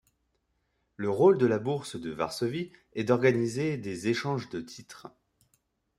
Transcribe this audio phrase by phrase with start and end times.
[0.95, 5.09] Le rôle de la Bourse de Varsovie est d'organiser des échanges de titres.